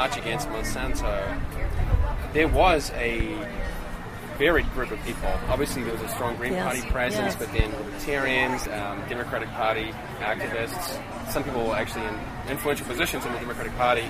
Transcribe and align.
march 0.00 0.16
against 0.16 0.48
Monsanto, 0.48 1.12
there 2.32 2.48
was 2.48 2.90
a 2.92 3.36
varied 4.38 4.64
group 4.72 4.90
of 4.90 4.98
people. 5.04 5.28
Obviously, 5.48 5.82
there 5.82 5.92
was 5.92 6.00
a 6.00 6.08
strong 6.08 6.34
Green 6.36 6.54
Yes, 6.54 6.64
Party 6.64 6.90
presence, 6.90 7.34
yes. 7.34 7.36
but 7.36 7.52
then 7.52 7.70
Libertarians, 7.72 8.66
um, 8.68 9.04
Democratic 9.10 9.50
Party 9.50 9.92
activists, 10.20 10.98
some 11.30 11.44
people 11.44 11.66
were 11.66 11.74
actually 11.74 12.06
in 12.06 12.18
influential 12.48 12.86
positions 12.86 13.26
in 13.26 13.32
the 13.34 13.40
Democratic 13.40 13.76
Party. 13.76 14.08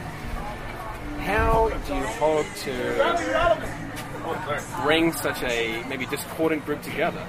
How 1.19 1.71
do 1.89 1.95
you 1.97 2.07
hope 2.23 2.47
to 2.67 2.73
bring 4.85 5.13
such 5.13 5.43
a 5.43 5.85
maybe 5.89 6.07
discordant 6.07 6.65
group 6.65 6.83
together? 6.83 7.27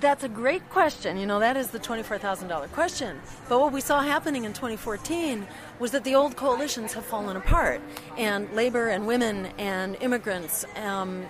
That's 0.00 0.24
a 0.24 0.28
great 0.28 0.68
question. 0.70 1.16
You 1.16 1.26
know, 1.26 1.38
that 1.38 1.56
is 1.56 1.68
the 1.68 1.78
$24,000 1.78 2.72
question. 2.72 3.20
But 3.48 3.60
what 3.60 3.72
we 3.72 3.80
saw 3.80 4.00
happening 4.00 4.44
in 4.44 4.52
2014 4.52 5.46
was 5.78 5.92
that 5.92 6.04
the 6.04 6.14
old 6.14 6.36
coalitions 6.36 6.94
have 6.94 7.04
fallen 7.04 7.36
apart, 7.36 7.80
and 8.18 8.50
labor 8.54 8.88
and 8.88 9.06
women 9.06 9.46
and 9.58 9.96
immigrants 10.00 10.64
um, 10.76 11.24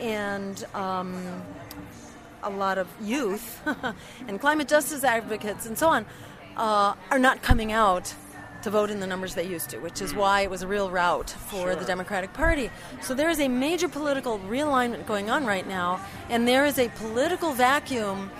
and 0.00 0.64
um, 0.74 1.42
a 2.42 2.50
lot 2.50 2.78
of 2.78 2.88
youth 3.00 3.60
and 4.28 4.40
climate 4.40 4.66
justice 4.66 5.04
advocates 5.04 5.66
and 5.66 5.78
so 5.78 5.88
on 5.88 6.06
uh, 6.56 6.94
are 7.10 7.18
not 7.18 7.42
coming 7.42 7.70
out 7.70 8.14
to 8.62 8.70
vote 8.70 8.90
in 8.90 9.00
the 9.00 9.06
numbers 9.06 9.34
they 9.34 9.46
used 9.46 9.70
to, 9.70 9.78
which 9.78 10.00
is 10.00 10.14
why 10.14 10.42
it 10.42 10.50
was 10.50 10.62
a 10.62 10.66
real 10.66 10.90
rout 10.90 11.30
for 11.30 11.74
the 11.74 11.84
Democratic 11.84 12.32
Party. 12.32 12.70
So 13.02 13.14
there 13.14 13.30
is 13.30 13.40
a 13.40 13.48
major 13.48 13.88
political 13.88 14.38
realignment 14.40 15.06
going 15.06 15.30
on 15.30 15.46
right 15.46 15.66
now, 15.66 16.00
and 16.28 16.46
there 16.46 16.64
is 16.66 16.78
a 16.78 16.88
political 16.90 17.52
vacuum 17.52 18.30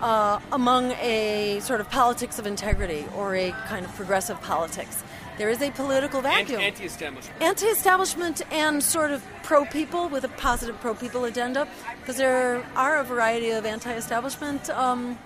uh, 0.00 0.40
among 0.52 0.92
a 0.92 1.60
sort 1.60 1.80
of 1.80 1.90
politics 1.90 2.38
of 2.38 2.46
integrity 2.46 3.04
or 3.16 3.36
a 3.36 3.52
kind 3.66 3.84
of 3.84 3.94
progressive 3.94 4.40
politics. 4.40 5.02
There 5.38 5.48
is 5.48 5.62
a 5.62 5.70
political 5.70 6.20
vacuum 6.20 6.60
Anti 6.60 6.84
establishment. 6.84 7.42
anti-establishment 7.42 8.42
and 8.52 8.82
sort 8.82 9.10
of 9.10 9.24
pro-people 9.42 10.08
with 10.10 10.24
a 10.24 10.28
positive 10.28 10.78
pro-people 10.80 11.24
agenda 11.24 11.66
because 12.00 12.18
there 12.18 12.62
are 12.76 12.98
a 12.98 13.04
variety 13.04 13.50
of 13.50 13.64
anti-establishment 13.64 14.68
um, 14.70 15.18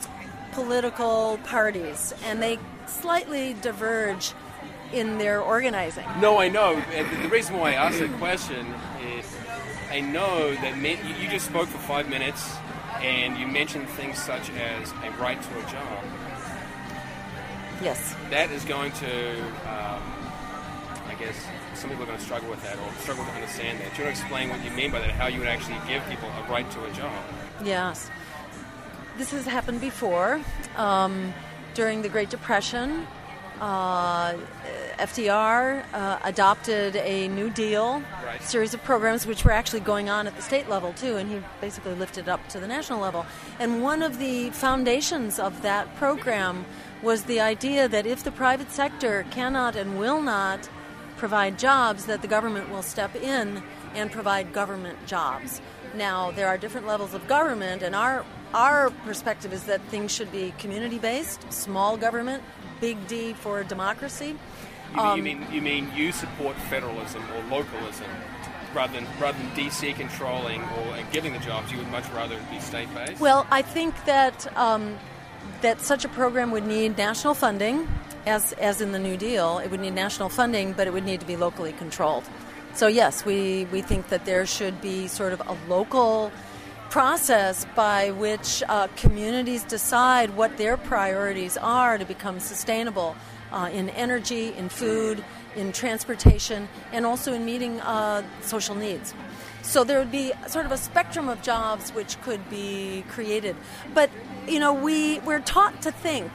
political 0.54 1.38
parties 1.44 2.14
and 2.24 2.42
they 2.42 2.58
slightly 2.86 3.54
diverge 3.60 4.32
in 4.92 5.18
their 5.18 5.40
organizing 5.40 6.06
No, 6.20 6.38
I 6.38 6.48
know. 6.48 6.80
The- 7.22 7.28
reason 7.28 7.58
why 7.58 7.70
I 7.72 7.74
asked 7.74 7.98
that 7.98 8.12
question 8.18 8.64
is 9.16 9.26
I 9.90 10.00
know 10.00 10.54
that 10.54 10.76
you 11.20 11.28
just 11.28 11.46
spoke 11.46 11.68
for 11.68 11.78
five 11.78 12.08
minutes 12.08 12.54
and 13.02 13.36
you 13.36 13.46
mentioned 13.46 13.88
things 13.90 14.18
such 14.22 14.50
as 14.50 14.92
a 15.04 15.10
right 15.20 15.40
to 15.40 15.58
a 15.58 15.62
job. 15.70 16.04
yes 17.82 18.14
That 18.30 18.50
is 18.50 18.64
going 18.64 18.92
to, 18.92 19.40
um, 19.68 20.02
I 21.08 21.14
guess, 21.18 21.34
some 21.74 21.90
people 21.90 22.04
are 22.04 22.06
going 22.06 22.18
to 22.18 22.24
struggle 22.24 22.48
with 22.50 22.62
that 22.62 22.76
or 22.78 22.92
struggle 23.00 23.24
to 23.24 23.30
understand 23.32 23.80
that. 23.80 23.92
Do 23.94 24.02
you 24.02 24.04
want 24.06 24.16
to 24.16 24.22
explain 24.22 24.48
what 24.48 24.64
you 24.64 24.70
mean 24.70 24.90
by 24.92 25.00
that? 25.00 25.10
How 25.10 25.26
you 25.26 25.40
would 25.40 25.48
actually 25.48 25.78
give 25.88 26.06
people 26.08 26.28
a 26.28 26.50
right 26.50 26.70
to 26.70 26.84
a 26.84 26.90
job? 26.92 27.12
yes 27.64 28.10
this 29.16 29.30
has 29.30 29.46
happened 29.46 29.80
before 29.80 30.40
um, 30.76 31.32
during 31.74 32.02
the 32.02 32.08
great 32.08 32.30
depression 32.30 33.06
uh, 33.60 34.34
FDR 34.98 35.84
uh, 35.92 36.18
adopted 36.24 36.96
a 36.96 37.28
New 37.28 37.50
Deal 37.50 38.02
Right. 38.24 38.42
series 38.42 38.74
of 38.74 38.82
programs 38.82 39.26
which 39.26 39.44
were 39.44 39.52
actually 39.52 39.80
going 39.80 40.08
on 40.10 40.26
at 40.26 40.34
the 40.34 40.42
state 40.42 40.68
level 40.68 40.92
too, 40.94 41.16
and 41.16 41.30
he 41.30 41.40
basically 41.60 41.94
lifted 41.94 42.26
it 42.26 42.28
up 42.28 42.46
to 42.48 42.58
the 42.58 42.66
national 42.66 43.00
level. 43.00 43.26
And 43.58 43.82
one 43.82 44.02
of 44.02 44.18
the 44.18 44.50
foundations 44.50 45.38
of 45.38 45.62
that 45.62 45.94
program 45.96 46.64
was 47.02 47.24
the 47.24 47.40
idea 47.40 47.86
that 47.88 48.06
if 48.06 48.24
the 48.24 48.32
private 48.32 48.70
sector 48.70 49.24
cannot 49.30 49.76
and 49.76 49.98
will 49.98 50.20
not 50.20 50.68
provide 51.16 51.58
jobs, 51.58 52.06
that 52.06 52.22
the 52.22 52.28
government 52.28 52.70
will 52.70 52.82
step 52.82 53.14
in 53.14 53.62
and 53.94 54.10
provide 54.10 54.52
government 54.52 54.98
jobs. 55.06 55.60
Now, 55.94 56.32
there 56.32 56.48
are 56.48 56.58
different 56.58 56.86
levels 56.86 57.14
of 57.14 57.28
government, 57.28 57.82
and 57.82 57.94
our 57.94 58.24
our 58.54 58.90
perspective 59.04 59.52
is 59.52 59.64
that 59.64 59.82
things 59.90 60.14
should 60.14 60.30
be 60.32 60.54
community 60.58 60.98
based, 60.98 61.52
small 61.52 61.96
government, 61.96 62.42
big 62.80 63.06
D 63.08 63.34
for 63.34 63.62
democracy. 63.64 64.36
You, 64.94 65.00
Um, 65.00 65.22
mean, 65.22 65.26
you 65.26 65.40
mean 65.40 65.52
you 65.52 65.62
mean 65.62 65.90
you 65.94 66.12
support 66.12 66.56
federalism 66.70 67.22
or 67.34 67.56
localism 67.56 68.06
rather 68.74 68.92
than 68.92 69.06
rather 69.20 69.36
than 69.38 69.50
DC 69.50 69.94
controlling 69.96 70.62
or 70.62 70.96
giving 71.12 71.32
the 71.32 71.40
jobs? 71.40 71.72
You 71.72 71.78
would 71.78 71.90
much 71.90 72.08
rather 72.10 72.36
it 72.36 72.50
be 72.50 72.60
state 72.60 72.88
based. 72.94 73.20
Well, 73.20 73.46
I 73.50 73.62
think 73.62 73.92
that 74.04 74.46
um, 74.56 74.96
that 75.62 75.80
such 75.80 76.04
a 76.04 76.08
program 76.08 76.50
would 76.52 76.66
need 76.66 76.96
national 76.96 77.34
funding, 77.34 77.88
as 78.26 78.52
as 78.54 78.80
in 78.80 78.92
the 78.92 78.98
New 79.00 79.16
Deal. 79.16 79.58
It 79.58 79.70
would 79.70 79.80
need 79.80 79.94
national 79.94 80.28
funding, 80.28 80.72
but 80.72 80.86
it 80.86 80.92
would 80.92 81.04
need 81.04 81.20
to 81.20 81.26
be 81.26 81.36
locally 81.36 81.72
controlled. 81.72 82.24
So 82.74 82.86
yes, 82.86 83.24
we 83.24 83.66
we 83.72 83.82
think 83.82 84.08
that 84.08 84.24
there 84.24 84.46
should 84.46 84.80
be 84.80 85.08
sort 85.08 85.32
of 85.32 85.40
a 85.40 85.56
local 85.68 86.30
process 86.94 87.66
by 87.74 88.12
which 88.12 88.62
uh, 88.68 88.86
communities 88.94 89.64
decide 89.64 90.30
what 90.36 90.56
their 90.58 90.76
priorities 90.76 91.56
are 91.56 91.98
to 91.98 92.04
become 92.04 92.38
sustainable 92.38 93.16
uh, 93.50 93.68
in 93.72 93.88
energy, 93.90 94.54
in 94.54 94.68
food, 94.68 95.24
in 95.56 95.72
transportation, 95.72 96.68
and 96.92 97.04
also 97.04 97.32
in 97.32 97.44
meeting 97.44 97.80
uh, 97.80 98.22
social 98.42 98.76
needs. 98.76 99.12
So 99.62 99.82
there 99.82 99.98
would 99.98 100.12
be 100.12 100.30
sort 100.46 100.66
of 100.66 100.70
a 100.70 100.76
spectrum 100.76 101.28
of 101.28 101.42
jobs 101.42 101.90
which 101.90 102.20
could 102.22 102.48
be 102.48 103.02
created. 103.08 103.56
But, 103.92 104.08
you 104.46 104.60
know, 104.60 104.72
we, 104.72 105.18
we're 105.26 105.40
taught 105.40 105.82
to 105.82 105.90
think 105.90 106.30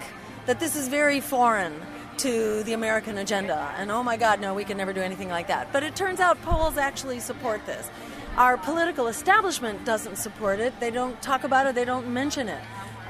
that 0.45 0.59
this 0.59 0.75
is 0.75 0.89
very 0.89 1.21
foreign 1.21 1.73
to 2.17 2.63
the 2.63 2.73
American 2.73 3.17
agenda. 3.17 3.73
And 3.77 3.89
oh 3.89 4.03
my 4.03 4.17
God, 4.17 4.41
no, 4.41 4.53
we 4.53 4.65
can 4.65 4.75
never 4.75 4.91
do 4.91 4.99
anything 4.99 5.29
like 5.29 5.47
that. 5.47 5.71
But 5.71 5.83
it 5.83 5.95
turns 5.95 6.19
out 6.19 6.41
polls 6.41 6.77
actually 6.77 7.21
support 7.21 7.65
this. 7.65 7.89
Our 8.39 8.55
political 8.55 9.07
establishment 9.07 9.83
doesn't 9.83 10.17
support 10.17 10.61
it. 10.61 10.79
They 10.79 10.91
don't 10.91 11.21
talk 11.21 11.43
about 11.43 11.67
it, 11.67 11.75
they 11.75 11.83
don't 11.83 12.07
mention 12.13 12.47
it. 12.47 12.61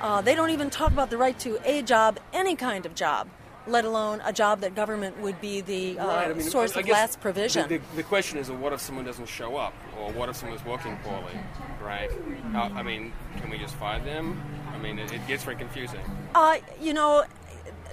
Uh, 0.01 0.21
they 0.21 0.33
don't 0.33 0.49
even 0.49 0.71
talk 0.71 0.91
about 0.91 1.11
the 1.11 1.19
right 1.19 1.37
to 1.41 1.59
a 1.69 1.83
job, 1.83 2.19
any 2.33 2.55
kind 2.55 2.83
of 2.87 2.95
job, 2.95 3.29
let 3.67 3.85
alone 3.85 4.23
a 4.25 4.33
job 4.33 4.61
that 4.61 4.73
government 4.73 5.19
would 5.19 5.39
be 5.39 5.61
the 5.61 5.99
uh, 5.99 6.07
Right, 6.07 6.31
I 6.31 6.33
mean, 6.33 6.41
source 6.41 6.75
I 6.75 6.79
of 6.79 6.89
last 6.89 7.21
provision. 7.21 7.69
The, 7.69 7.77
the, 7.77 7.97
the 7.97 8.03
question 8.03 8.39
is, 8.39 8.49
what 8.49 8.73
if 8.73 8.81
someone 8.81 9.05
doesn't 9.05 9.27
show 9.27 9.55
up, 9.55 9.75
or 9.99 10.11
what 10.13 10.29
if 10.29 10.35
someone's 10.35 10.65
working 10.65 10.97
poorly, 11.03 11.37
right? 11.79 12.09
I 12.55 12.81
mean, 12.81 13.13
can 13.37 13.51
we 13.51 13.59
just 13.59 13.75
fire 13.75 14.03
them? 14.03 14.41
I 14.73 14.79
mean, 14.79 14.97
it, 14.97 15.13
it 15.13 15.27
gets 15.27 15.43
very 15.43 15.57
confusing. 15.57 16.01
Uh, 16.33 16.57
you 16.81 16.93
know, 16.95 17.23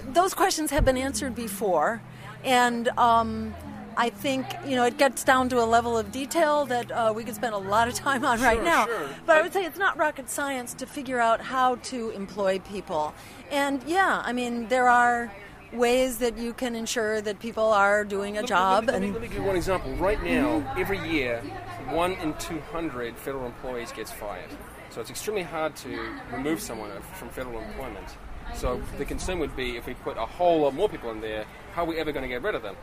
those 0.07 0.33
questions 0.33 0.71
have 0.71 0.85
been 0.85 0.97
answered 0.97 1.35
before, 1.35 2.01
and 2.43 2.87
um, 2.97 3.53
I 3.97 4.11
think 4.11 4.45
you 4.65 4.75
know 4.75 4.83
it 4.83 4.97
gets 4.97 5.23
down 5.23 5.49
to 5.49 5.59
a 5.59 5.65
level 5.65 5.97
of 5.97 6.11
detail 6.11 6.65
that 6.67 6.91
uh, 6.91 7.11
we 7.15 7.23
could 7.23 7.33
spend 7.33 7.55
a 7.55 7.57
lot 7.57 7.87
of 7.87 7.95
time 7.95 8.23
on 8.23 8.39
right 8.41 8.63
now. 8.63 8.85
sure. 8.85 9.09
But 9.25 9.37
I 9.37 9.41
would 9.41 9.51
say 9.51 9.65
it's 9.65 9.79
not 9.79 9.97
rocket 9.97 10.29
science 10.29 10.75
to 10.75 10.85
figure 10.85 11.19
out 11.19 11.41
how 11.41 11.75
to 11.75 12.11
employ 12.11 12.59
people. 12.59 13.13
And 13.51 13.83
yeah, 13.87 14.21
I 14.23 14.33
mean 14.33 14.67
there 14.67 14.87
are 14.87 15.33
ways 15.73 16.19
that 16.19 16.37
you 16.37 16.53
can 16.53 16.75
ensure 16.75 17.21
that 17.21 17.39
people 17.39 17.63
are 17.63 18.05
doing 18.05 18.37
a 18.37 18.41
Look, 18.41 18.49
job. 18.49 18.85
Let 18.85 18.87
me, 18.87 18.91
let 18.91 19.03
and 19.03 19.13
let 19.13 19.21
me 19.21 19.27
give 19.27 19.37
you 19.37 19.43
one 19.43 19.55
example. 19.55 19.91
Right 19.95 20.21
now, 20.23 20.75
every 20.77 20.99
year, 21.09 21.41
one 21.89 22.13
in 22.13 22.33
200 22.35 23.17
federal 23.17 23.47
employees 23.47 23.91
gets 23.91 24.11
fired. 24.11 24.49
So 24.91 25.01
it's 25.01 25.09
extremely 25.09 25.43
hard 25.43 25.75
to 25.77 26.13
remove 26.31 26.61
someone 26.61 26.91
from 27.15 27.29
federal 27.29 27.59
employment. 27.59 28.07
So 28.55 28.81
the 28.97 29.05
concern 29.05 29.39
would 29.39 29.55
be 29.55 29.75
if 29.75 29.85
we 29.85 29.93
put 29.93 30.17
a 30.17 30.25
whole 30.25 30.61
lot 30.61 30.73
more 30.73 30.87
people 30.87 31.11
in 31.11 31.19
there, 31.19 31.45
how 31.73 31.83
are 31.83 31.87
we 31.87 31.97
ever 31.97 32.11
going 32.11 32.23
to 32.23 32.29
get 32.29 32.41
rid 32.41 32.55
of 32.55 32.61
them? 32.63 32.75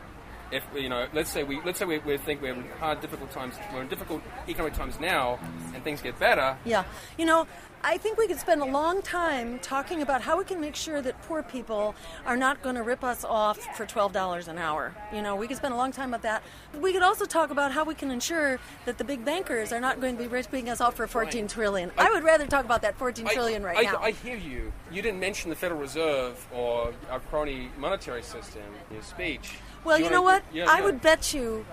If 0.54 0.64
you 0.76 0.88
know, 0.88 1.08
let's 1.12 1.30
say 1.30 1.42
we 1.42 1.60
let's 1.64 1.80
say 1.80 1.84
we, 1.84 1.98
we 1.98 2.16
think 2.16 2.40
we're 2.40 2.54
in 2.54 2.64
hard, 2.78 3.00
difficult 3.00 3.32
times. 3.32 3.54
We're 3.72 3.82
in 3.82 3.88
difficult 3.88 4.22
economic 4.48 4.74
times 4.74 5.00
now, 5.00 5.40
and 5.74 5.84
things 5.84 6.00
get 6.00 6.18
better. 6.18 6.56
Yeah. 6.64 6.84
You 7.18 7.26
know, 7.26 7.46
I 7.86 7.98
think 7.98 8.16
we 8.16 8.26
could 8.26 8.38
spend 8.38 8.62
a 8.62 8.64
long 8.64 9.02
time 9.02 9.58
talking 9.58 10.00
about 10.00 10.22
how 10.22 10.38
we 10.38 10.44
can 10.44 10.58
make 10.58 10.74
sure 10.74 11.02
that 11.02 11.20
poor 11.24 11.42
people 11.42 11.94
are 12.24 12.36
not 12.36 12.62
going 12.62 12.76
to 12.76 12.82
rip 12.82 13.04
us 13.04 13.26
off 13.26 13.58
for 13.76 13.84
$12 13.84 14.48
an 14.48 14.56
hour. 14.56 14.94
You 15.12 15.20
know, 15.20 15.36
we 15.36 15.46
could 15.46 15.58
spend 15.58 15.74
a 15.74 15.76
long 15.76 15.92
time 15.92 16.08
about 16.08 16.22
that. 16.22 16.42
We 16.80 16.94
could 16.94 17.02
also 17.02 17.26
talk 17.26 17.50
about 17.50 17.72
how 17.72 17.84
we 17.84 17.94
can 17.94 18.10
ensure 18.10 18.58
that 18.86 18.96
the 18.96 19.04
big 19.04 19.22
bankers 19.22 19.70
are 19.70 19.80
not 19.80 20.00
going 20.00 20.16
to 20.16 20.22
be 20.22 20.28
ripping 20.28 20.70
us 20.70 20.80
off 20.80 20.96
for 20.96 21.06
14 21.06 21.46
trillion. 21.46 21.92
I, 21.98 22.10
would 22.10 22.24
rather 22.24 22.46
talk 22.46 22.64
about 22.64 22.80
that 22.82 22.96
14 22.96 23.26
trillion 23.26 23.62
right 23.62 23.76
I, 23.76 23.82
now. 23.82 23.98
I 24.00 24.12
hear 24.12 24.36
you. 24.36 24.72
You 24.90 25.02
didn't 25.02 25.20
mention 25.20 25.50
the 25.50 25.56
Federal 25.56 25.78
Reserve 25.78 26.46
or 26.54 26.94
our 27.10 27.20
crony 27.20 27.68
monetary 27.76 28.22
system 28.22 28.62
in 28.88 28.94
your 28.94 29.02
speech. 29.02 29.58
Well, 29.84 29.98
Do 29.98 30.04
you 30.04 30.10
know 30.10 30.22
what? 30.22 30.42
Yeah, 30.54 30.70
I 30.70 30.78
yeah. 30.78 30.84
would 30.86 31.02
bet 31.02 31.34
you. 31.34 31.66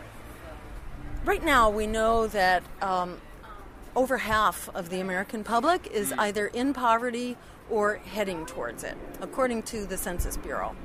Right 1.23 1.43
now, 1.43 1.69
we 1.69 1.87
know 1.87 2.27
that 2.27 2.63
um, 2.81 3.21
over 3.95 4.17
half 4.17 4.69
of 4.73 4.89
the 4.89 4.99
American 4.99 5.43
public 5.43 5.87
is 5.87 6.11
hmm. 6.11 6.19
either 6.19 6.47
in 6.47 6.73
poverty 6.73 7.37
or 7.69 7.95
heading 7.95 8.45
towards 8.45 8.83
it, 8.83 8.97
according 9.21 9.63
to 9.63 9.85
the 9.85 9.97
Census 9.97 10.35
Bureau. 10.37 10.75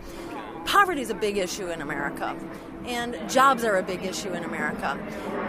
poverty 0.64 1.00
is 1.00 1.10
a 1.10 1.14
big 1.14 1.36
issue 1.36 1.68
in 1.68 1.82
America, 1.82 2.36
and 2.84 3.18
jobs 3.28 3.64
are 3.64 3.76
a 3.76 3.82
big 3.82 4.04
issue 4.04 4.32
in 4.32 4.44
America. 4.44 4.96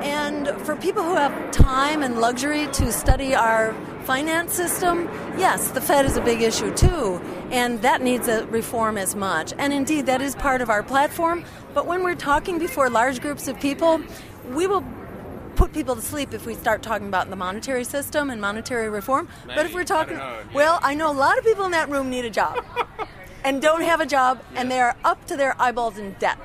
And 0.02 0.48
for 0.66 0.76
people 0.76 1.04
who 1.04 1.14
have 1.14 1.52
time 1.52 2.02
and 2.02 2.20
luxury 2.20 2.68
to 2.68 2.92
study 2.92 3.36
our 3.36 3.74
finance 4.04 4.54
system, 4.54 5.06
yes, 5.38 5.70
the 5.72 5.82
Fed 5.82 6.06
is 6.06 6.18
a 6.18 6.22
big 6.22 6.42
issue 6.42 6.74
too, 6.76 7.22
and 7.52 7.82
that 7.84 8.02
needs 8.02 8.28
a 8.28 8.48
reform 8.48 8.98
as 8.98 9.16
much. 9.16 9.54
And 9.60 9.72
indeed, 9.74 10.08
that 10.08 10.22
is 10.22 10.34
part 10.36 10.62
of 10.62 10.70
our 10.70 10.82
platform. 10.82 11.46
But 11.76 11.86
when 11.86 12.04
we're 12.04 12.16
talking 12.16 12.58
before 12.58 12.90
large 12.90 13.22
groups 13.22 13.48
of 13.48 13.60
people, 13.60 14.02
we 14.50 14.66
will 14.66 14.84
put 15.58 15.74
people 15.74 15.96
to 15.96 16.02
sleep 16.02 16.34
if 16.34 16.46
we 16.46 16.54
start 16.54 16.84
talking 16.84 17.08
about 17.08 17.30
the 17.30 17.36
monetary 17.36 17.84
system 17.84 18.30
and 18.30 18.40
monetary 18.40 18.90
reform. 18.90 19.28
Maybe. 19.46 19.58
But 19.58 19.66
if 19.66 19.74
we're 19.74 19.84
talking, 19.84 20.18
I 20.18 20.44
well, 20.54 20.80
I 20.84 20.94
know 20.94 21.12
a 21.12 21.14
lot 21.14 21.38
of 21.38 21.44
people 21.44 21.66
in 21.66 21.72
that 21.72 21.90
room 21.90 22.10
need 22.10 22.26
a 22.26 22.30
job 22.30 22.64
and 23.44 23.62
don't 23.62 23.82
have 23.82 24.00
a 24.00 24.06
job, 24.06 24.42
and 24.56 24.70
they're 24.72 24.96
up 25.04 25.26
to 25.28 25.36
their 25.36 25.60
eyeballs 25.60 25.98
in 25.98 26.14
debt. 26.20 26.38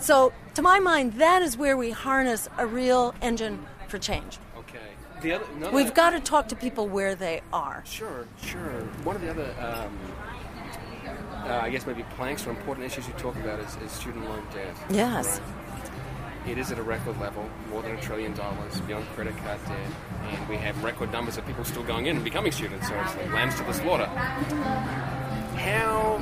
So, 0.00 0.32
to 0.54 0.62
my 0.62 0.78
mind, 0.78 1.14
that 1.14 1.40
is 1.42 1.56
where 1.56 1.76
we 1.76 1.90
harness 1.90 2.48
a 2.58 2.66
real 2.66 3.14
engine 3.22 3.66
for 3.88 3.98
change. 3.98 4.38
Okay. 4.58 4.78
The 5.22 5.32
other, 5.32 5.70
We've 5.72 5.94
got 5.94 6.10
to 6.10 6.20
talk 6.20 6.48
to 6.48 6.56
people 6.56 6.86
where 6.88 7.14
they 7.14 7.40
are. 7.52 7.82
Sure, 7.86 8.26
sure. 8.42 8.82
One 9.02 9.16
of 9.16 9.22
the 9.22 9.30
other, 9.30 9.50
um, 9.58 9.98
uh, 11.44 11.60
I 11.62 11.70
guess 11.70 11.86
maybe 11.86 12.04
planks 12.16 12.46
or 12.46 12.50
important 12.50 12.86
issues 12.86 13.08
you 13.08 13.14
talk 13.14 13.34
about 13.36 13.58
is, 13.60 13.76
is 13.84 13.90
student 13.90 14.28
loan 14.28 14.44
debt. 14.52 14.76
Yes. 14.90 15.40
It 16.46 16.56
is 16.56 16.72
at 16.72 16.78
a 16.78 16.82
record 16.82 17.20
level, 17.20 17.48
more 17.70 17.82
than 17.82 17.92
a 17.92 18.00
trillion 18.00 18.32
dollars 18.34 18.80
beyond 18.82 19.06
credit 19.14 19.36
card 19.38 19.58
debt, 19.66 19.78
and 20.30 20.48
we 20.48 20.56
have 20.56 20.82
record 20.82 21.12
numbers 21.12 21.36
of 21.36 21.46
people 21.46 21.64
still 21.64 21.82
going 21.82 22.06
in 22.06 22.16
and 22.16 22.24
becoming 22.24 22.52
students. 22.52 22.88
So 22.88 22.94
it's 23.00 23.16
like 23.16 23.32
lambs 23.32 23.54
to 23.56 23.64
the 23.64 23.74
slaughter. 23.74 24.06
How, 25.56 26.18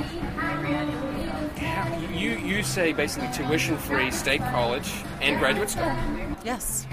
how 1.56 1.98
you 2.12 2.30
you 2.30 2.62
say 2.62 2.92
basically 2.92 3.28
tuition-free 3.32 4.10
state 4.10 4.40
college 4.40 4.92
and 5.20 5.38
graduate 5.38 5.70
school? 5.70 5.92
Yes. 6.44 6.86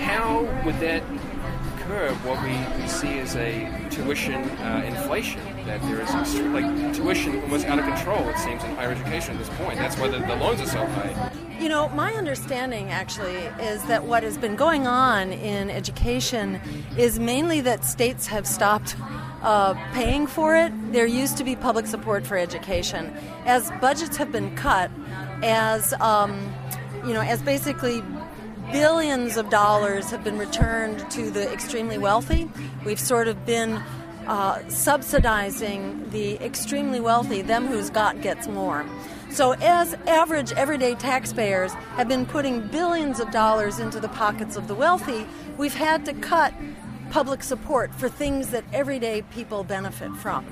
How 0.00 0.46
would 0.64 0.78
that 0.80 1.02
curb 1.80 2.16
what 2.18 2.42
we, 2.42 2.56
we 2.80 2.88
see 2.88 3.18
as 3.18 3.34
a 3.36 3.68
tuition 3.90 4.34
uh, 4.34 4.84
inflation? 4.86 5.40
That 5.66 5.80
there 5.82 6.00
is 6.00 6.40
like 6.52 6.94
tuition 6.94 7.40
almost 7.40 7.66
out 7.66 7.78
of 7.78 7.86
control. 7.86 8.28
It 8.28 8.38
seems 8.38 8.62
in 8.64 8.74
higher 8.76 8.90
education 8.90 9.32
at 9.32 9.38
this 9.38 9.48
point. 9.56 9.78
That's 9.78 9.96
why 9.96 10.08
the, 10.08 10.18
the 10.18 10.36
loans 10.36 10.60
are 10.60 10.66
so 10.66 10.84
high. 10.84 11.32
You 11.58 11.70
know, 11.70 11.88
my 11.90 12.12
understanding 12.12 12.90
actually 12.90 13.36
is 13.64 13.82
that 13.84 14.04
what 14.04 14.22
has 14.24 14.36
been 14.36 14.56
going 14.56 14.86
on 14.86 15.32
in 15.32 15.70
education 15.70 16.60
is 16.98 17.18
mainly 17.18 17.62
that 17.62 17.84
states 17.86 18.26
have 18.26 18.46
stopped 18.46 18.96
uh, 19.42 19.72
paying 19.94 20.26
for 20.26 20.54
it. 20.54 20.70
There 20.92 21.06
used 21.06 21.38
to 21.38 21.44
be 21.44 21.56
public 21.56 21.86
support 21.86 22.26
for 22.26 22.36
education. 22.36 23.14
As 23.46 23.70
budgets 23.80 24.18
have 24.18 24.30
been 24.30 24.54
cut, 24.56 24.90
as 25.42 25.94
um, 25.94 26.52
you 27.06 27.14
know, 27.14 27.22
as 27.22 27.40
basically 27.40 28.02
billions 28.70 29.36
of 29.36 29.48
dollars 29.48 30.10
have 30.10 30.24
been 30.24 30.36
returned 30.36 31.10
to 31.12 31.30
the 31.30 31.50
extremely 31.52 31.96
wealthy, 31.96 32.50
we've 32.84 33.00
sort 33.00 33.28
of 33.28 33.46
been 33.46 33.82
uh, 34.26 34.66
subsidizing 34.68 36.08
the 36.10 36.36
extremely 36.44 37.00
wealthy. 37.00 37.42
Them 37.42 37.66
who's 37.66 37.90
got 37.90 38.20
gets 38.20 38.48
more. 38.48 38.84
So, 39.30 39.52
as 39.52 39.94
average 40.06 40.52
everyday 40.52 40.94
taxpayers 40.94 41.72
have 41.96 42.06
been 42.06 42.24
putting 42.24 42.68
billions 42.68 43.18
of 43.18 43.30
dollars 43.30 43.80
into 43.80 43.98
the 43.98 44.08
pockets 44.08 44.56
of 44.56 44.68
the 44.68 44.74
wealthy, 44.74 45.26
we've 45.58 45.74
had 45.74 46.04
to 46.04 46.12
cut 46.14 46.54
public 47.10 47.42
support 47.42 47.94
for 47.94 48.08
things 48.08 48.50
that 48.50 48.64
everyday 48.72 49.22
people 49.22 49.62
benefit 49.64 50.12
from. 50.16 50.44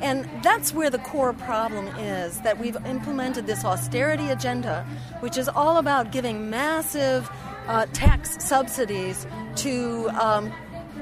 And 0.00 0.28
that's 0.42 0.72
where 0.72 0.90
the 0.90 0.98
core 0.98 1.32
problem 1.32 1.86
is 1.98 2.40
that 2.40 2.58
we've 2.58 2.76
implemented 2.86 3.46
this 3.46 3.64
austerity 3.64 4.28
agenda, 4.28 4.84
which 5.20 5.36
is 5.36 5.48
all 5.48 5.76
about 5.76 6.12
giving 6.12 6.50
massive 6.50 7.30
uh, 7.68 7.86
tax 7.92 8.42
subsidies 8.44 9.26
to 9.56 10.08
um, 10.10 10.52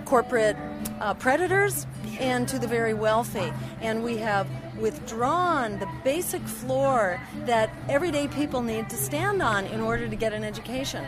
corporate 0.07 0.57
uh, 1.01 1.13
predators 1.15 1.87
and 2.19 2.49
to 2.49 2.59
the 2.59 2.67
very 2.67 2.95
wealthy. 2.95 3.53
And 3.83 4.03
we 4.03 4.17
have 4.19 4.49
withdrawn 4.79 5.79
the 5.79 5.89
basic 6.05 6.43
floor 6.43 7.21
that 7.45 7.71
everyday 7.89 8.29
people 8.29 8.63
need 8.63 8.89
to 8.91 8.97
stand 8.97 9.43
on 9.43 9.67
in 9.67 9.81
order 9.81 10.09
to 10.09 10.17
get 10.17 10.33
an 10.33 10.45
education. 10.45 11.05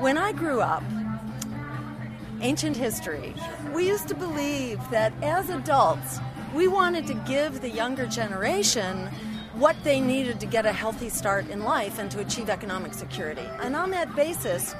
When 0.00 0.18
I 0.18 0.32
grew 0.32 0.60
up, 0.60 0.82
ancient 2.40 2.76
history, 2.76 3.34
we 3.74 3.86
used 3.86 4.08
to 4.08 4.14
believe 4.14 4.78
that 4.90 5.12
as 5.22 5.50
adults, 5.50 6.18
we 6.54 6.68
wanted 6.68 7.06
to 7.08 7.14
give 7.14 7.60
the 7.60 7.70
younger 7.70 8.06
generation 8.06 9.08
what 9.54 9.76
they 9.82 10.00
needed 10.00 10.38
to 10.38 10.46
get 10.46 10.66
a 10.66 10.72
healthy 10.72 11.08
start 11.08 11.48
in 11.50 11.64
life 11.64 11.98
and 11.98 12.10
to 12.12 12.20
achieve 12.20 12.48
economic 12.48 12.94
security. 12.94 13.42
And 13.60 13.74
on 13.74 13.90
that 13.90 14.14
basis, 14.14 14.74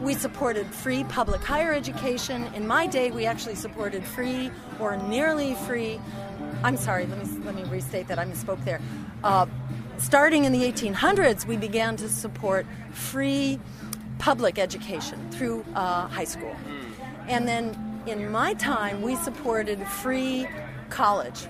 we 0.00 0.14
supported 0.14 0.66
free 0.66 1.04
public 1.04 1.42
higher 1.42 1.72
education. 1.72 2.44
In 2.54 2.66
my 2.66 2.86
day, 2.86 3.10
we 3.10 3.26
actually 3.26 3.54
supported 3.54 4.04
free 4.04 4.50
or 4.78 4.96
nearly 4.96 5.54
free. 5.66 6.00
I'm 6.62 6.76
sorry, 6.76 7.06
let 7.06 7.18
me, 7.18 7.38
let 7.44 7.54
me 7.54 7.64
restate 7.64 8.08
that. 8.08 8.18
I 8.18 8.24
misspoke 8.24 8.64
there. 8.64 8.80
Uh, 9.24 9.46
starting 9.98 10.44
in 10.44 10.52
the 10.52 10.70
1800s, 10.70 11.46
we 11.46 11.56
began 11.56 11.96
to 11.96 12.08
support 12.08 12.66
free 12.92 13.58
public 14.18 14.58
education 14.58 15.30
through 15.30 15.64
uh, 15.74 16.08
high 16.08 16.24
school. 16.24 16.54
And 17.28 17.46
then 17.46 18.02
in 18.06 18.30
my 18.30 18.54
time, 18.54 19.02
we 19.02 19.16
supported 19.16 19.86
free 19.86 20.46
college. 20.90 21.46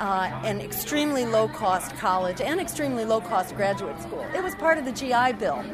Uh, 0.00 0.30
an 0.44 0.60
extremely 0.60 1.26
low 1.26 1.48
cost 1.48 1.92
college 1.96 2.40
and 2.40 2.60
extremely 2.60 3.04
low 3.04 3.20
cost 3.20 3.56
graduate 3.56 4.00
school. 4.00 4.24
It 4.32 4.44
was 4.44 4.54
part 4.54 4.78
of 4.78 4.84
the 4.84 4.92
GI 4.92 5.32
Bill. 5.40 5.64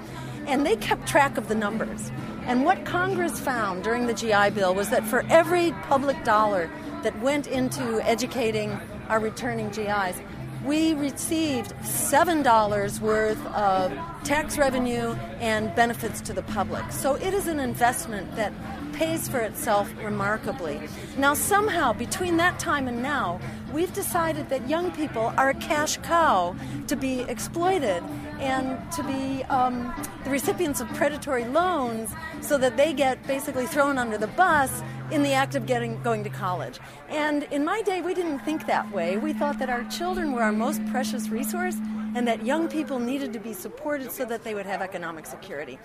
And 0.47 0.67
they 0.67 0.77
kept 0.77 1.07
track 1.09 1.37
of 1.39 1.49
the 1.49 1.55
numbers. 1.55 2.11
And 2.47 2.65
what 2.65 2.85
Congress 2.85 3.41
found 3.41 3.85
during 3.85 4.07
the 4.07 4.15
GI 4.15 4.51
Bill 4.51 4.75
was 4.75 4.91
that 4.91 5.05
for 5.05 5.25
every 5.31 5.73
public 5.83 6.23
dollar 6.25 6.71
that 7.03 7.19
went 7.21 7.47
into 7.47 8.01
educating 8.07 8.79
our 9.09 9.19
returning 9.19 9.71
GIs, 9.71 10.21
we 10.65 10.95
received 10.95 11.75
$7 11.83 13.01
worth 13.01 13.47
of 13.49 13.93
tax 14.25 14.57
revenue 14.57 15.15
and 15.41 15.75
benefits 15.75 16.21
to 16.23 16.33
the 16.33 16.43
public. 16.43 16.91
So 16.91 17.15
it 17.17 17.35
is 17.35 17.47
an 17.47 17.61
investment 17.61 18.35
that 18.37 18.53
pays 18.95 19.29
for 19.29 19.41
itself 19.41 19.93
remarkably. 19.99 20.81
Now, 21.19 21.35
somehow, 21.35 21.93
between 21.93 22.37
that 22.39 22.59
time 22.59 22.89
and 22.89 23.03
now, 23.03 23.41
we've 23.73 23.93
decided 23.93 24.49
that 24.49 24.69
young 24.69 24.93
people 24.93 25.33
are 25.37 25.51
a 25.51 25.55
cash 25.55 25.97
cow 25.99 26.55
to 26.87 26.97
be 26.97 27.21
exploited 27.23 28.03
and 28.39 28.79
to 28.93 29.03
be 29.03 29.43
um, 29.45 29.93
the 30.25 30.31
recipients 30.31 30.81
of 30.81 30.89
predatory 30.95 31.45
loans 31.45 32.13
so 32.41 32.59
that 32.59 32.77
they 32.77 32.93
get 32.93 33.25
basically 33.27 33.67
thrown 33.67 33.99
under 33.99 34.19
the 34.19 34.27
bus 34.29 34.83
in 35.11 35.23
the 35.23 35.33
act 35.33 35.55
of 35.55 35.67
getting 35.67 36.03
going 36.03 36.25
to 36.25 36.31
college. 36.31 36.79
And 37.09 37.45
in 37.45 37.65
my 37.65 37.83
day, 37.83 38.01
we 38.01 38.15
didn't 38.15 38.41
think 38.41 38.67
that 38.67 38.91
way. 38.93 39.17
We 39.17 39.33
thought 39.33 39.59
that 39.59 39.71
our 39.71 39.85
children 39.85 40.33
were 40.33 40.43
our 40.43 40.53
most 40.53 40.85
precious 40.87 41.29
resource 41.29 41.77
and 42.15 42.27
that 42.29 42.47
young 42.47 42.69
people 42.69 42.99
needed 42.99 43.33
to 43.33 43.39
be 43.39 43.53
supported 43.53 44.13
so 44.13 44.25
that 44.25 44.45
they 44.45 44.55
would 44.55 44.67
have 44.67 44.81
economic 44.81 45.27
security. 45.27 45.79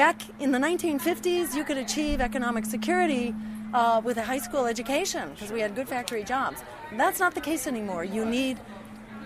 Back 0.00 0.22
in 0.40 0.50
the 0.50 0.56
1950s, 0.56 1.54
you 1.54 1.62
could 1.62 1.76
achieve 1.76 2.22
economic 2.22 2.64
security 2.64 3.34
uh, 3.74 4.00
with 4.02 4.16
a 4.16 4.22
high 4.22 4.38
school 4.38 4.64
education 4.64 5.28
because 5.34 5.52
we 5.52 5.60
had 5.60 5.74
good 5.74 5.90
factory 5.90 6.24
jobs. 6.24 6.62
That's 6.96 7.20
not 7.20 7.34
the 7.34 7.42
case 7.42 7.66
anymore. 7.66 8.04
You 8.04 8.24
need 8.24 8.58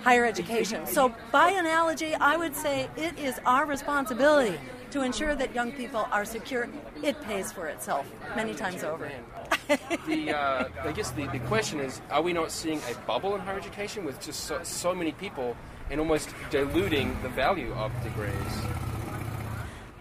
higher 0.02 0.24
education. 0.24 0.84
So, 0.88 1.14
by 1.30 1.50
analogy, 1.50 2.16
I 2.16 2.36
would 2.36 2.56
say 2.56 2.88
it 2.96 3.16
is 3.20 3.40
our 3.46 3.66
responsibility 3.66 4.58
to 4.90 5.02
ensure 5.02 5.36
that 5.36 5.54
young 5.54 5.70
people 5.70 6.08
are 6.10 6.24
secure. 6.24 6.68
It 7.04 7.22
pays 7.22 7.52
for 7.52 7.68
itself 7.68 8.12
many 8.34 8.52
times 8.52 8.82
over. 8.82 9.12
the, 10.08 10.32
uh, 10.32 10.68
I 10.82 10.90
guess 10.90 11.12
the, 11.12 11.28
the 11.28 11.38
question 11.46 11.78
is 11.78 12.00
are 12.10 12.20
we 12.20 12.32
not 12.32 12.50
seeing 12.50 12.80
a 12.90 12.98
bubble 13.06 13.36
in 13.36 13.42
higher 13.42 13.60
education 13.60 14.04
with 14.04 14.20
just 14.20 14.40
so, 14.40 14.58
so 14.64 14.92
many 14.92 15.12
people 15.12 15.56
and 15.88 16.00
almost 16.00 16.30
diluting 16.50 17.16
the 17.22 17.28
value 17.28 17.72
of 17.74 17.92
degrees? 18.02 18.83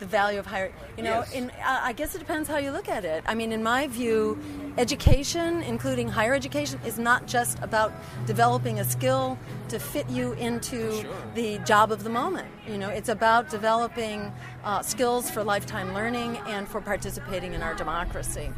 The 0.03 0.09
value 0.09 0.39
of 0.39 0.45
higher 0.45 0.69
you 0.97 1.03
know 1.03 1.19
Yes. 1.19 1.33
in 1.33 1.51
i 1.65 1.93
guess 1.93 2.13
it 2.15 2.19
depends 2.19 2.49
how 2.49 2.57
you 2.65 2.71
look 2.77 2.89
at 2.97 3.03
it 3.05 3.23
i 3.25 3.33
mean 3.39 3.51
in 3.57 3.63
my 3.63 3.87
view 3.87 4.37
education 4.77 5.61
including 5.73 6.07
higher 6.09 6.33
education 6.33 6.77
is 6.85 6.97
not 6.99 7.25
just 7.35 7.57
about 7.67 7.91
developing 8.25 8.79
a 8.79 8.83
skill 8.95 9.37
to 9.69 9.79
fit 9.79 10.07
you 10.09 10.33
into 10.33 10.79
Sure. 11.01 11.15
the 11.35 11.57
job 11.59 11.91
of 11.95 12.03
the 12.03 12.09
moment 12.09 12.47
you 12.67 12.77
know 12.77 12.89
it's 12.89 13.09
about 13.09 13.49
developing 13.49 14.19
uh, 14.65 14.81
skills 14.81 15.31
for 15.31 15.41
lifetime 15.43 15.93
learning 15.93 16.31
and 16.53 16.67
for 16.67 16.81
participating 16.81 17.53
in 17.53 17.61
our 17.61 17.75
democracy 17.83 18.49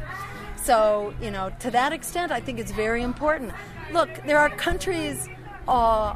so 0.68 1.14
you 1.22 1.30
know 1.30 1.46
to 1.60 1.70
that 1.70 1.92
extent 1.92 2.32
i 2.32 2.40
think 2.40 2.58
it's 2.58 2.72
very 2.72 3.02
important 3.12 3.52
look 3.92 4.10
there 4.26 4.38
are 4.38 4.50
countries 4.50 5.28
uh, 5.68 6.14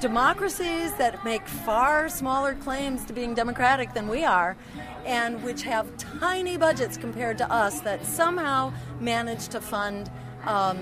democracies 0.00 0.94
that 0.94 1.22
make 1.24 1.46
far 1.46 2.08
smaller 2.08 2.54
claims 2.54 3.04
to 3.04 3.12
being 3.12 3.34
democratic 3.34 3.92
than 3.92 4.08
we 4.08 4.24
are, 4.24 4.56
and 5.04 5.42
which 5.44 5.62
have 5.62 5.94
tiny 5.98 6.56
budgets 6.56 6.96
compared 6.96 7.36
to 7.38 7.52
us 7.52 7.80
that 7.80 8.04
somehow 8.04 8.72
manage 8.98 9.48
to 9.48 9.60
fund 9.60 10.10
um, 10.44 10.78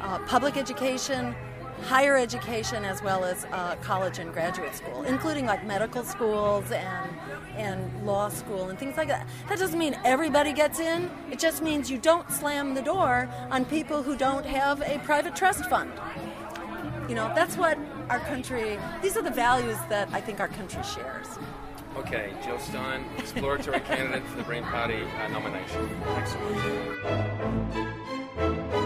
uh, 0.00 0.18
public 0.26 0.56
education, 0.56 1.34
higher 1.82 2.16
education 2.16 2.84
as 2.84 3.02
well 3.02 3.24
as 3.24 3.44
uh, 3.52 3.76
college 3.76 4.18
and 4.18 4.32
graduate 4.32 4.74
school, 4.74 5.02
including 5.04 5.46
like 5.46 5.64
medical 5.64 6.02
schools 6.02 6.70
and 6.72 7.10
and 7.56 8.06
law 8.06 8.28
school 8.28 8.70
and 8.70 8.78
things 8.78 8.96
like 8.96 9.08
that. 9.08 9.26
That 9.48 9.58
doesn't 9.58 9.78
mean 9.78 9.98
everybody 10.04 10.52
gets 10.52 10.80
in. 10.80 11.10
It 11.30 11.38
just 11.38 11.62
means 11.62 11.90
you 11.90 11.98
don't 11.98 12.30
slam 12.30 12.74
the 12.74 12.82
door 12.82 13.28
on 13.50 13.64
people 13.64 14.02
who 14.02 14.16
don't 14.16 14.46
have 14.46 14.80
a 14.82 14.98
private 15.00 15.36
trust 15.36 15.66
fund. 15.66 15.92
You 17.10 17.16
know, 17.16 17.32
that's 17.34 17.56
what 17.56 17.76
our 18.08 18.20
country, 18.20 18.78
these 19.02 19.16
are 19.16 19.22
the 19.22 19.32
values 19.32 19.76
that 19.88 20.08
I 20.12 20.20
think 20.20 20.38
our 20.38 20.46
country 20.46 20.80
shares. 20.84 21.26
Okay, 21.96 22.32
Jill 22.44 22.60
Stein, 22.60 23.04
exploratory 23.18 23.80
candidate 23.90 24.22
for 24.28 24.36
the 24.36 24.44
Green 24.44 24.62
Party 24.62 25.02
uh, 25.02 25.26
nomination. 25.26 25.90
Thanks 26.04 26.30
so 26.30 26.38
much. 28.70 28.79